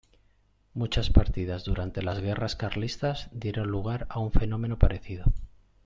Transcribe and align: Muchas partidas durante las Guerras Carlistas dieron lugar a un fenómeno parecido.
Muchas 0.73 1.11
partidas 1.11 1.63
durante 1.63 2.01
las 2.01 2.21
Guerras 2.21 2.55
Carlistas 2.55 3.29
dieron 3.31 3.69
lugar 3.69 4.07
a 4.09 4.17
un 4.17 4.31
fenómeno 4.31 4.79
parecido. 4.79 5.25